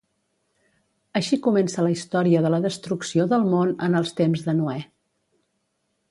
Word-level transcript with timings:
Així 1.19 1.37
comença 1.47 1.83
la 1.87 1.91
història 1.95 2.41
de 2.45 2.51
la 2.53 2.61
destrucció 2.65 3.27
del 3.33 3.45
món 3.51 3.75
en 3.89 3.99
els 4.03 4.15
temps 4.21 4.47
de 4.47 4.57
Noè. 4.63 4.79